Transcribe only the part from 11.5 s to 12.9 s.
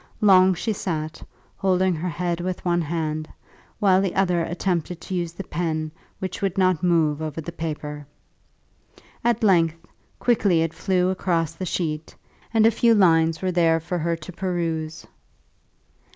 the sheet, and a